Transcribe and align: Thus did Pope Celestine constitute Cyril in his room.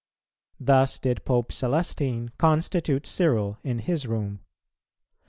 Thus 0.59 0.97
did 0.97 1.23
Pope 1.25 1.51
Celestine 1.51 2.31
constitute 2.39 3.05
Cyril 3.05 3.59
in 3.63 3.77
his 3.77 4.07
room. 4.07 4.39